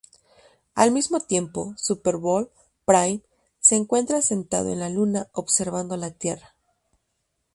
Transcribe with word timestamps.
Al 0.73 0.89
mismo 0.91 1.19
tiempo, 1.19 1.75
Superboy 1.77 2.49
Prime 2.85 3.21
se 3.59 3.75
encuentra 3.75 4.23
sentado 4.23 4.69
en 4.73 4.79
la 4.79 4.89
Luna, 4.89 5.27
observando 5.31 5.95
la 5.95 6.09
Tierra. 6.09 6.55